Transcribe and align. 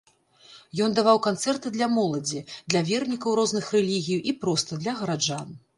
Ён 0.85 0.95
даваў 0.99 1.19
канцэрты 1.27 1.73
для 1.77 1.87
моладзі, 1.97 2.43
для 2.73 2.81
вернікаў 2.91 3.31
розных 3.43 3.73
рэлігій 3.79 4.23
і 4.33 4.39
проста 4.45 4.71
для 4.87 4.93
гараджан. 5.03 5.49